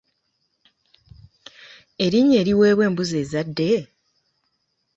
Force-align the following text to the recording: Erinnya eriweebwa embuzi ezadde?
Erinnya 2.03 2.37
eriweebwa 2.41 2.83
embuzi 2.87 3.15
ezadde? 3.23 3.71